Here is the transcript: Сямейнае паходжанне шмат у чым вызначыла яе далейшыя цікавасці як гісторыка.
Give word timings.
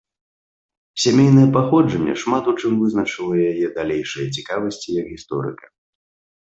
Сямейнае 1.03 1.43
паходжанне 1.57 2.15
шмат 2.23 2.43
у 2.53 2.55
чым 2.63 2.73
вызначыла 2.85 3.35
яе 3.53 3.67
далейшыя 3.79 4.27
цікавасці 4.39 4.99
як 5.01 5.05
гісторыка. 5.15 5.65